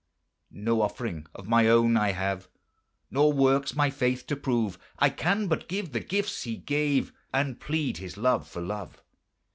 No 0.49 0.81
offering 0.81 1.27
of 1.35 1.47
my 1.47 1.67
own 1.67 1.95
I 1.95 2.13
have. 2.13 2.49
Nor 3.11 3.33
works 3.33 3.75
my 3.75 3.91
faith 3.91 4.25
to 4.25 4.35
prove; 4.35 4.79
I 4.97 5.11
can 5.11 5.45
but 5.47 5.67
give 5.67 5.91
the 5.91 5.99
gifts 5.99 6.41
He 6.41 6.57
gave, 6.57 7.13
And 7.31 7.59
plead 7.59 7.97
His 7.97 8.17
love 8.17 8.47
for 8.47 8.63
love. 8.63 9.03